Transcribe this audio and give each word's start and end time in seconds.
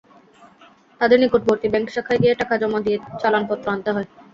তাঁদের 1.01 1.19
নিকটবর্তী 1.21 1.67
ব্যাংক 1.69 1.87
শাখায় 1.89 2.21
গিয়ে 2.21 2.39
টাকা 2.41 2.53
জমা 2.61 2.79
দিয়ে 2.85 2.97
চালানপত্র 3.21 3.65
আনতে 3.73 3.89
হয়। 3.95 4.07